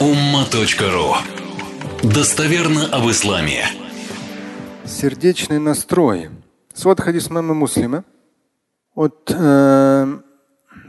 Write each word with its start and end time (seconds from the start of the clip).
umma.ru 0.00 1.14
Достоверно 2.02 2.86
об 2.92 3.10
исламе. 3.10 3.64
Сердечный 4.84 5.58
настрой. 5.58 6.30
Свод 6.74 7.00
хадис 7.00 7.30
мама 7.30 7.54
муслима 7.54 8.04
от 8.94 9.30
э, 9.30 10.06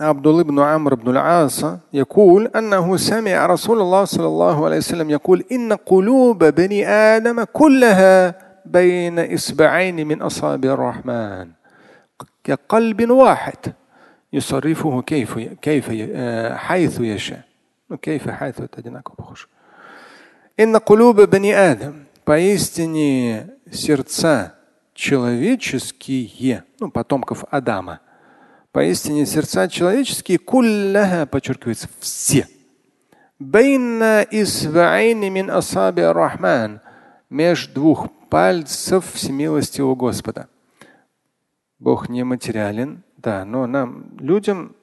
عبد 0.00 0.28
بن 0.28 0.58
عمرو 0.58 0.96
بن 0.96 1.10
العاص 1.10 1.64
يقول 1.92 2.46
أنه 2.46 2.96
سمع 2.96 3.46
رسول 3.46 3.80
الله 3.80 4.04
صلى 4.04 4.26
الله 4.26 4.64
عليه 4.64 4.76
وسلم 4.76 5.10
يقول 5.10 5.44
إن 5.52 5.72
قلوب 5.72 6.44
بني 6.44 6.88
آدم 6.88 7.44
كلها 7.44 8.38
بين 8.66 9.34
إصبعين 9.34 10.06
من 10.06 10.22
أصابع 10.22 10.72
الرحمن 10.72 11.48
كقلب 12.44 13.10
واحد 13.10 13.56
يصرفه 14.32 15.02
كيف 15.02 15.38
كيف 15.38 15.90
حيث 16.56 17.00
يشاء 17.00 17.47
كيف 18.02 18.28
حيث 18.28 18.60
إن 20.60 20.76
قلوب 20.76 21.20
بني 21.20 21.56
آدم 21.56 22.04
поистине 22.24 23.50
сердца 23.70 24.54
человеческие, 24.94 26.64
ну, 26.80 26.90
потомков 26.90 27.44
Адама, 27.50 28.00
поистине 28.72 29.26
сердца 29.26 29.68
человеческие, 29.68 30.38
кулляха, 30.38 31.26
подчеркивается, 31.26 31.88
все. 32.00 32.48
Бейна 33.38 34.26
исваайни 34.30 35.28
мин 35.28 35.50
асаби 35.50 36.00
рахман, 36.00 36.80
между 37.28 37.74
двух 37.74 38.08
пальцев 38.30 39.12
всемилостивого 39.12 39.94
Господа. 39.94 40.48
Бог 41.78 42.08
нематериален, 42.08 43.02
да, 43.18 43.44
но 43.44 43.66
нам, 43.66 44.16
людям, 44.18 44.76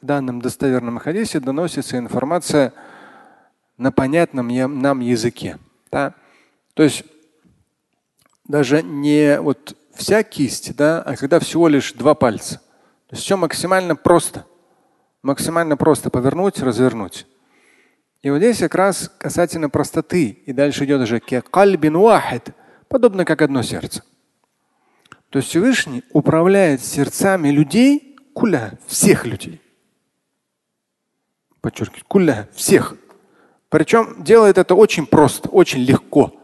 в 0.00 0.06
данном 0.06 0.40
достоверном 0.40 0.98
хадисе 0.98 1.40
доносится 1.40 1.98
информация 1.98 2.72
на 3.76 3.92
понятном 3.92 4.48
нам 4.80 5.00
языке. 5.00 5.58
Да? 5.90 6.14
То 6.74 6.82
есть 6.82 7.04
даже 8.46 8.82
не 8.82 9.40
вот 9.40 9.76
вся 9.94 10.22
кисть, 10.22 10.74
да, 10.76 11.02
а 11.02 11.16
когда 11.16 11.38
всего 11.38 11.68
лишь 11.68 11.92
два 11.92 12.14
пальца. 12.14 12.60
То 13.08 13.16
есть 13.16 13.24
все 13.24 13.36
максимально 13.36 13.96
просто. 13.96 14.46
Максимально 15.22 15.76
просто 15.76 16.08
повернуть, 16.08 16.60
развернуть. 16.60 17.26
И 18.22 18.30
вот 18.30 18.38
здесь 18.38 18.58
как 18.58 18.74
раз 18.74 19.10
касательно 19.18 19.68
простоты. 19.68 20.42
И 20.46 20.52
дальше 20.52 20.84
идет 20.84 21.00
уже 21.02 21.20
кальбин 21.20 21.98
вахид, 21.98 22.50
подобно 22.88 23.24
как 23.24 23.42
одно 23.42 23.62
сердце. 23.62 24.02
То 25.28 25.38
есть 25.38 25.48
Всевышний 25.48 26.02
управляет 26.12 26.82
сердцами 26.82 27.50
людей, 27.50 28.16
куля, 28.34 28.78
всех 28.86 29.26
людей. 29.26 29.60
Подчеркиваю, 31.60 32.04
куля, 32.08 32.48
всех. 32.54 32.96
Причем 33.68 34.22
делает 34.22 34.58
это 34.58 34.74
очень 34.74 35.06
просто, 35.06 35.48
очень 35.48 35.80
легко. 35.80 36.34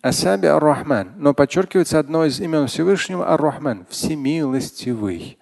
Асаби 0.00 0.46
ар-Рахман. 0.46 1.12
Но 1.16 1.34
подчеркивается 1.34 1.98
одно 1.98 2.24
из 2.24 2.40
имен 2.40 2.66
Всевышнего 2.66 3.30
ар-Рахман, 3.32 3.86
всемилостивый. 3.88 5.38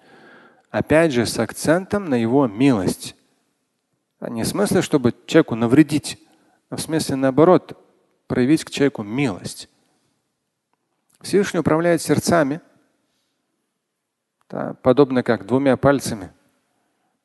Опять 0.69 1.13
же, 1.13 1.25
с 1.25 1.39
акцентом 1.39 2.09
на 2.09 2.15
его 2.15 2.47
милость. 2.47 3.15
А 4.19 4.29
не 4.29 4.43
в 4.43 4.47
смысле, 4.47 4.81
чтобы 4.81 5.13
человеку 5.25 5.55
навредить, 5.55 6.19
а 6.69 6.75
в 6.75 6.81
смысле 6.81 7.15
наоборот, 7.15 7.77
проявить 8.27 8.63
к 8.63 8.71
человеку 8.71 9.03
милость. 9.03 9.69
Всевышний 11.21 11.59
управляет 11.59 12.01
сердцами, 12.01 12.61
да, 14.49 14.75
подобно 14.81 15.23
как 15.23 15.45
двумя 15.45 15.77
пальцами 15.77 16.31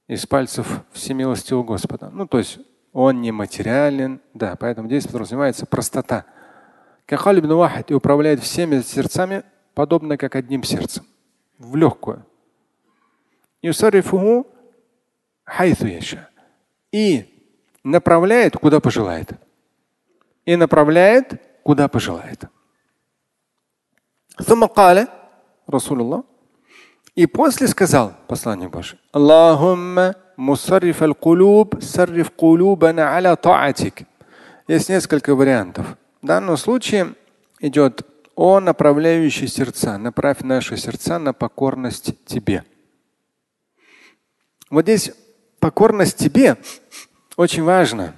из 0.10 0.26
пальцев 0.26 0.82
всемилостивого 0.92 1.64
Господа. 1.64 2.10
Ну, 2.10 2.28
то 2.28 2.38
есть 2.38 2.60
он 2.94 3.22
нематериален, 3.22 4.22
да, 4.34 4.56
поэтому 4.56 4.88
здесь 4.88 5.08
подразумевается 5.08 5.66
простота. 5.66 6.26
И 7.08 7.94
управляет 7.94 8.40
всеми 8.42 8.82
сердцами, 8.82 9.44
подобно 9.74 10.18
как 10.18 10.36
одним 10.36 10.64
сердцем, 10.64 11.06
в 11.58 11.76
легкую. 11.76 12.26
И 16.92 17.26
направляет, 17.84 18.58
куда 18.58 18.80
пожелает. 18.80 19.32
И 20.46 20.56
направляет, 20.56 21.42
куда 21.64 21.88
пожелает. 21.88 22.50
ثم 24.42 24.66
قال 24.66 25.08
رسول 25.70 26.02
الله 26.02 26.24
и 27.15 27.27
после 27.27 27.67
сказал 27.69 28.15
посланник 28.29 28.71
Божий 28.71 28.99
Аллахумма 29.13 30.15
мусарриф 30.37 31.03
аль-кулуб 31.03 31.83
сарриф 31.83 32.31
кулубана 32.31 33.15
аля 33.15 33.37
таатик. 33.37 34.03
Есть 34.69 34.89
несколько 34.89 35.35
вариантов. 35.35 35.97
В 36.23 36.27
данном 36.27 36.57
случае 36.57 37.15
идет 37.61 38.07
о 38.37 38.61
направляющий 38.61 39.49
сердца. 39.49 39.99
Направь 39.99 40.41
наши 40.41 40.77
сердца 40.77 41.19
на 41.19 41.33
покорность 41.33 42.25
тебе. 42.25 42.65
Вот 44.71 44.85
здесь 44.85 45.13
покорность 45.59 46.17
тебе 46.17 46.57
очень 47.37 47.65
важно 47.65 48.15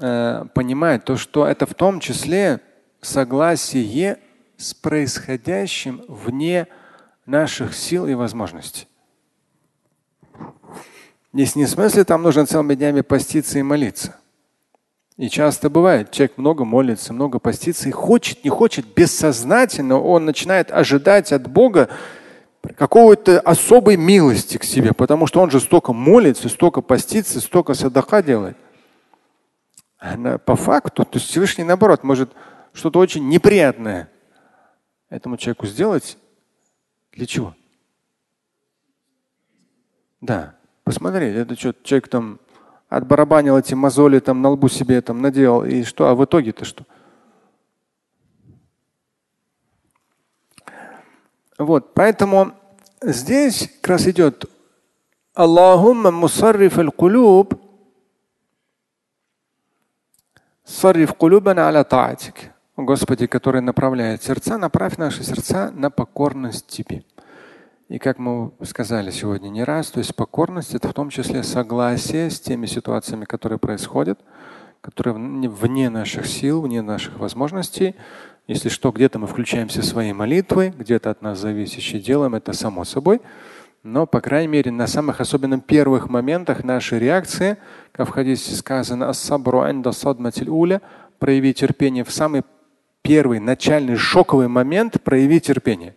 э, 0.00 0.44
понимать 0.54 1.04
то, 1.04 1.16
что 1.16 1.46
это 1.46 1.66
в 1.66 1.74
том 1.74 2.00
числе 2.00 2.60
согласие 3.02 4.18
с 4.56 4.72
происходящим 4.72 6.02
вне 6.08 6.68
наших 7.26 7.74
сил 7.74 8.06
и 8.06 8.14
возможностей. 8.14 8.86
Здесь 11.32 11.56
не 11.56 11.66
в 11.66 11.68
смысле 11.68 12.04
там 12.04 12.22
нужно 12.22 12.46
целыми 12.46 12.74
днями 12.74 13.02
поститься 13.02 13.58
и 13.58 13.62
молиться. 13.62 14.16
И 15.16 15.28
часто 15.28 15.70
бывает, 15.70 16.10
человек 16.10 16.38
много 16.38 16.64
молится, 16.64 17.12
много 17.12 17.38
постится 17.38 17.88
и 17.88 17.92
хочет, 17.92 18.44
не 18.44 18.50
хочет, 18.50 18.86
бессознательно 18.94 19.98
он 19.98 20.24
начинает 20.26 20.70
ожидать 20.70 21.32
от 21.32 21.46
Бога 21.46 21.88
какой-то 22.76 23.40
особой 23.40 23.96
милости 23.96 24.58
к 24.58 24.64
себе, 24.64 24.92
потому 24.92 25.26
что 25.26 25.40
он 25.40 25.50
же 25.50 25.60
столько 25.60 25.92
молится, 25.92 26.48
столько 26.48 26.82
постится, 26.82 27.40
столько 27.40 27.74
садака 27.74 28.22
делает. 28.22 28.56
А 29.98 30.38
по 30.38 30.56
факту, 30.56 31.04
то 31.04 31.18
есть 31.18 31.30
Всевышний 31.30 31.64
наоборот 31.64 32.02
может 32.02 32.30
что-то 32.72 32.98
очень 32.98 33.28
неприятное 33.28 34.10
этому 35.08 35.36
человеку 35.38 35.66
сделать. 35.66 36.18
Для 37.16 37.26
чего? 37.26 37.54
Да, 40.20 40.54
посмотри, 40.84 41.28
это 41.28 41.56
что, 41.56 41.74
человек 41.82 42.08
там 42.08 42.38
отбарабанил 42.90 43.56
эти 43.56 43.72
мозоли 43.72 44.18
там 44.20 44.42
на 44.42 44.50
лбу 44.50 44.68
себе 44.68 45.00
там 45.00 45.22
наделал, 45.22 45.64
и 45.64 45.82
что, 45.82 46.08
а 46.08 46.14
в 46.14 46.24
итоге-то 46.24 46.66
что? 46.66 46.84
Вот, 51.56 51.94
поэтому 51.94 52.52
здесь 53.00 53.70
как 53.80 53.92
раз 53.92 54.06
идет 54.08 54.44
Аллахумма 55.32 56.10
мусарриф 56.10 56.78
аль-кулуб 56.78 57.54
сарриф 60.64 61.14
кулубана 61.14 61.68
аля 61.68 61.82
таатик. 61.82 62.52
Господи, 62.76 63.26
который 63.26 63.62
направляет 63.62 64.22
сердца, 64.22 64.58
направь 64.58 64.98
наши 64.98 65.24
сердца 65.24 65.70
на 65.74 65.90
покорность 65.90 66.66
Тебе. 66.66 67.04
И 67.88 67.98
как 67.98 68.18
мы 68.18 68.50
сказали 68.64 69.10
сегодня 69.10 69.48
не 69.48 69.64
раз, 69.64 69.90
то 69.90 69.98
есть 69.98 70.14
покорность 70.14 70.74
это 70.74 70.88
в 70.88 70.92
том 70.92 71.08
числе 71.08 71.42
согласие 71.42 72.28
с 72.28 72.38
теми 72.38 72.66
ситуациями, 72.66 73.24
которые 73.24 73.58
происходят, 73.58 74.20
которые 74.82 75.14
вне 75.14 75.88
наших 75.88 76.26
сил, 76.26 76.60
вне 76.60 76.82
наших 76.82 77.18
возможностей. 77.18 77.94
Если 78.46 78.68
что, 78.68 78.90
где-то 78.90 79.18
мы 79.18 79.26
включаемся 79.26 79.82
своей 79.82 80.12
молитвой, 80.12 80.68
где-то 80.68 81.10
от 81.10 81.22
нас 81.22 81.38
зависящее 81.38 82.02
делаем, 82.02 82.34
это 82.34 82.52
само 82.52 82.84
собой. 82.84 83.22
Но, 83.84 84.06
по 84.06 84.20
крайней 84.20 84.48
мере, 84.48 84.70
на 84.70 84.86
самых 84.86 85.22
особенных 85.22 85.64
первых 85.64 86.10
моментах 86.10 86.62
нашей 86.62 86.98
реакции, 86.98 87.56
как 87.92 88.08
в 88.08 88.10
хадисе 88.10 88.54
сказано, 88.54 89.08
проявить 91.18 91.60
терпение 91.60 92.04
в 92.04 92.10
самый 92.10 92.42
первый 93.06 93.38
начальный 93.38 93.96
шоковый 93.96 94.48
момент 94.48 95.00
проявить 95.02 95.46
терпение. 95.46 95.94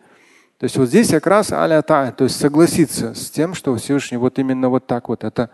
То 0.60 0.66
есть 0.66 0.78
вот 0.78 0.90
здесь 0.90 1.10
как 1.10 1.26
раз 1.26 1.52
аля 1.52 1.82
то 1.82 2.14
есть 2.20 2.40
согласиться 2.40 3.16
с 3.16 3.32
тем, 3.32 3.56
что 3.56 3.76
Всевышний 3.76 4.18
вот 4.18 4.38
именно 4.38 4.70
вот 4.70 4.86
так 4.86 5.10
вот 5.10 5.24
это 5.24 5.50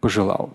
пожелал. 0.00 0.50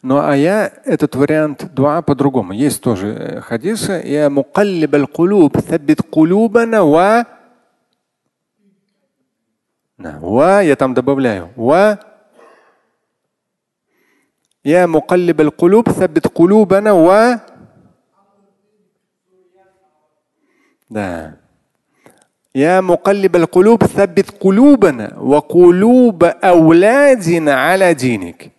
Ну 0.00 0.18
а 0.18 0.34
я 0.36 0.72
этот 0.84 1.14
вариант 1.14 1.74
дуа 1.74 2.02
по-другому. 2.02 2.52
Есть 2.52 2.82
тоже 2.82 3.08
э, 3.08 3.40
хадисы. 3.40 4.02
Я 4.04 4.28
мукаллиб 4.28 4.94
аль-кулуб, 4.94 5.56
тhabбит 5.62 6.02
кулубана 6.02 6.84
ва 6.84 7.26
ва, 9.96 10.62
я 10.62 10.76
там 10.76 10.92
добавляю, 10.94 11.50
ва 11.56 12.13
يا 14.65 14.85
مقلب 14.85 15.41
القلوب 15.41 15.89
ثبت 15.89 16.27
قلوبنا 16.27 16.91
و 16.91 17.35
Да. 20.89 21.33
يا 22.55 22.81
مقلب 22.81 23.35
القلوب 23.35 23.83
ثبت 23.83 24.31
قلوبنا 24.39 25.17
وقلوب 25.19 26.23
أولادنا 26.23 27.53
على 27.53 27.93
دينك. 27.93 28.51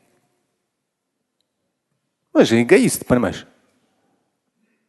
Мы 2.32 2.44
же 2.44 2.62
эгоисты, 2.62 3.04
понимаешь? 3.04 3.46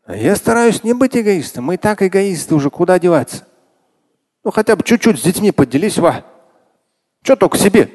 Я 0.08 0.36
стараюсь 0.36 0.84
не 0.84 0.94
быть 0.94 1.18
эгоистом. 1.18 1.66
Мы 1.66 1.76
и 1.76 1.78
так 1.78 2.02
эгоисты 2.04 2.54
уже, 2.54 2.70
куда 2.70 3.00
деваться? 3.00 3.48
Ну 4.44 4.52
хотя 4.52 4.76
бы 4.76 4.84
чуть-чуть 4.84 5.20
с 5.20 5.24
детьми 5.24 5.52
поделись, 5.52 5.98
ва. 5.98 6.24
Что 7.24 7.36
только 7.36 7.58
себе? 7.58 7.90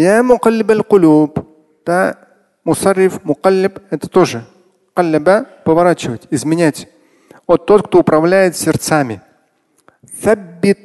Я 0.00 0.22
мукаллиб 0.22 0.70
аль-кулуб. 0.70 1.46
Да, 1.84 2.16
мусарриф, 2.64 3.22
мукаллиб– 3.22 3.80
это 3.90 4.08
тоже. 4.08 4.46
Каллаба– 4.94 5.46
поворачивать, 5.66 6.26
изменять. 6.30 6.88
Вот 7.46 7.66
тот, 7.66 7.86
кто 7.86 8.00
управляет 8.00 8.56
сердцами. 8.56 9.20
Саббит 10.22 10.78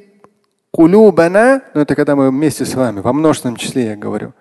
кулюбана, 0.70 1.62
ну 1.74 1.80
это 1.80 1.96
когда 1.96 2.18
мы 2.18 2.30
вместе 2.30 2.66
с 2.66 2.76
вами, 2.76 3.00
во 3.00 3.14
множественном 3.14 3.56
числе 3.56 3.86
я 3.86 3.96
говорю. 3.96 4.34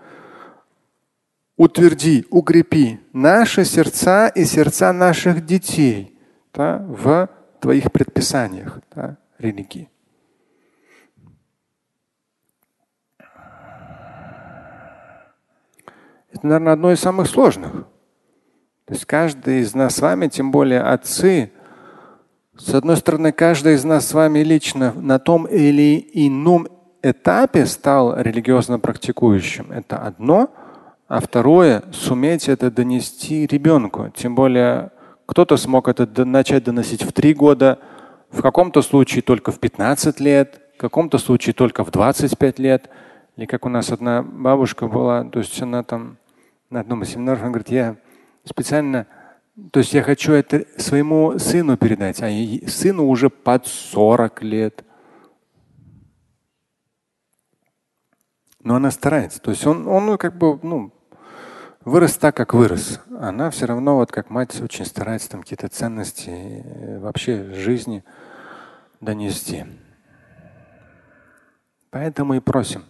Утверди, 1.56 2.26
укрепи 2.30 2.98
наши 3.12 3.64
сердца 3.64 4.26
и 4.26 4.44
сердца 4.44 4.92
наших 4.92 5.46
детей 5.46 6.18
да, 6.52 6.84
в 6.88 7.28
твоих 7.60 7.92
предписаниях 7.92 8.80
да, 8.92 9.18
религии. 9.38 9.88
Это, 16.44 16.50
наверное, 16.50 16.72
одно 16.74 16.92
из 16.92 17.00
самых 17.00 17.26
сложных. 17.26 17.72
То 17.72 18.92
есть 18.92 19.06
каждый 19.06 19.60
из 19.60 19.74
нас 19.74 19.94
с 19.94 20.00
вами, 20.02 20.28
тем 20.28 20.50
более 20.50 20.82
отцы, 20.82 21.50
с 22.54 22.74
одной 22.74 22.98
стороны, 22.98 23.32
каждый 23.32 23.76
из 23.76 23.84
нас 23.84 24.06
с 24.08 24.12
вами 24.12 24.40
лично 24.40 24.92
на 24.92 25.18
том 25.18 25.46
или 25.46 26.06
ином 26.12 26.68
этапе 27.02 27.64
стал 27.64 28.20
религиозно 28.20 28.78
практикующим. 28.78 29.72
Это 29.72 29.96
одно. 29.96 30.50
А 31.08 31.20
второе, 31.20 31.82
суметь 31.92 32.50
это 32.50 32.70
донести 32.70 33.46
ребенку. 33.46 34.12
Тем 34.14 34.34
более 34.34 34.90
кто-то 35.24 35.56
смог 35.56 35.88
это 35.88 36.26
начать 36.26 36.64
доносить 36.64 37.04
в 37.04 37.12
три 37.12 37.32
года, 37.32 37.78
в 38.30 38.42
каком-то 38.42 38.82
случае 38.82 39.22
только 39.22 39.50
в 39.50 39.58
15 39.58 40.20
лет, 40.20 40.60
в 40.76 40.78
каком-то 40.78 41.16
случае 41.16 41.54
только 41.54 41.84
в 41.84 41.90
25 41.90 42.58
лет. 42.58 42.90
Или 43.38 43.46
как 43.46 43.64
у 43.64 43.70
нас 43.70 43.90
одна 43.90 44.22
бабушка 44.22 44.88
была, 44.88 45.24
то 45.24 45.38
есть 45.38 45.62
она 45.62 45.82
там 45.82 46.18
на 46.74 46.80
одном 46.80 47.04
из 47.04 47.10
семинаров, 47.10 47.40
она 47.40 47.50
говорит, 47.50 47.68
я 47.68 47.96
специально, 48.44 49.06
то 49.70 49.78
есть 49.78 49.94
я 49.94 50.02
хочу 50.02 50.32
это 50.32 50.66
своему 50.76 51.38
сыну 51.38 51.76
передать, 51.76 52.20
а 52.20 52.28
сыну 52.68 53.06
уже 53.06 53.30
под 53.30 53.68
40 53.68 54.42
лет. 54.42 54.84
Но 58.58 58.74
она 58.74 58.90
старается. 58.90 59.40
То 59.40 59.52
есть 59.52 59.64
он, 59.64 59.86
он 59.86 60.06
ну, 60.06 60.18
как 60.18 60.36
бы, 60.36 60.58
ну, 60.64 60.92
вырос 61.84 62.16
так, 62.16 62.36
как 62.36 62.54
вырос. 62.54 63.00
Она 63.20 63.50
все 63.50 63.66
равно, 63.66 63.94
вот 63.94 64.10
как 64.10 64.28
мать, 64.30 64.60
очень 64.60 64.84
старается 64.84 65.30
там 65.30 65.42
какие-то 65.42 65.68
ценности 65.68 66.30
э, 66.30 66.98
вообще 66.98 67.52
жизни 67.52 68.02
донести. 69.00 69.64
Поэтому 71.90 72.34
и 72.34 72.40
просим, 72.40 72.82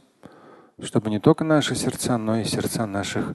чтобы 0.82 1.10
не 1.10 1.18
только 1.20 1.44
наши 1.44 1.74
сердца, 1.74 2.16
но 2.16 2.38
и 2.38 2.44
сердца 2.44 2.86
наших 2.86 3.34